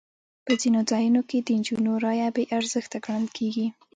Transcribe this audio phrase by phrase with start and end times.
[0.45, 3.67] په ځینو ځایونو کې د نجونو رایه بې ارزښته ګڼل کېږي.